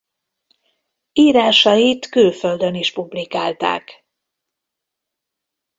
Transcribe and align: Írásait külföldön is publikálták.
Írásait 1.13 2.09
külföldön 2.09 2.75
is 2.75 2.93
publikálták. 2.93 4.05